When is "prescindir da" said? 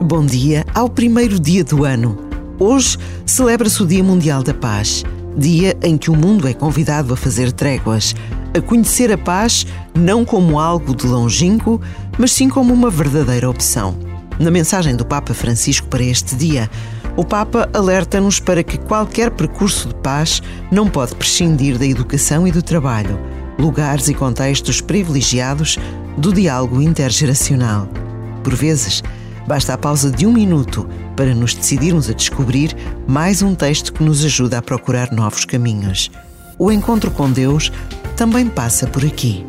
21.16-21.86